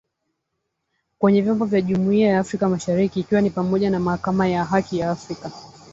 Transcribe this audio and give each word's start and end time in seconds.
kwenye 1.19 1.41
vyombo 1.41 1.65
vya 1.65 1.81
jumuia 1.81 2.29
ya 2.29 2.39
Afrika 2.39 2.69
mashariki 2.69 3.19
ikiwa 3.19 3.41
ni 3.41 3.49
pamoja 3.49 3.89
na 3.89 3.99
Mahakama 3.99 4.47
ya 4.47 4.65
Haki 4.65 4.97
ya 4.99 5.11
Afrika 5.11 5.51